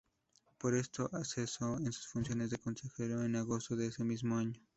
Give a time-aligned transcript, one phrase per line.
[0.57, 4.59] Por esto, cesó en sus funciones de consejero en agosto de ese mismo año.